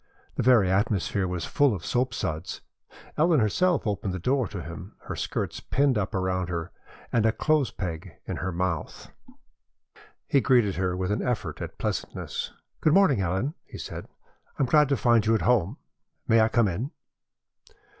The 0.33 0.41
very 0.41 0.67
atmosphere 0.71 1.27
was 1.27 1.45
full 1.45 1.75
of 1.75 1.85
soapsuds. 1.85 2.61
Ellen 3.19 3.39
herself 3.39 3.85
opened 3.85 4.15
the 4.15 4.17
door 4.17 4.47
to 4.47 4.63
him, 4.63 4.95
her 5.01 5.15
skirts 5.15 5.59
pinned 5.59 5.95
up 5.95 6.15
around 6.15 6.49
her, 6.49 6.71
and 7.13 7.23
a 7.23 7.31
clothes 7.31 7.69
peg 7.69 8.15
in 8.25 8.37
her 8.37 8.51
mouth. 8.51 9.11
He 10.25 10.41
greeted 10.41 10.73
her 10.77 10.97
with 10.97 11.11
an 11.11 11.21
effort 11.21 11.61
at 11.61 11.77
pleasantness. 11.77 12.51
"Good 12.79 12.93
morning, 12.95 13.21
Ellen," 13.21 13.53
he 13.63 13.77
said. 13.77 14.07
"I 14.57 14.63
am 14.63 14.65
glad 14.65 14.89
to 14.89 14.97
find 14.97 15.23
you 15.23 15.35
at 15.35 15.43
home. 15.43 15.77
May 16.27 16.41
I 16.41 16.47
come 16.47 16.67
in?" 16.67 16.89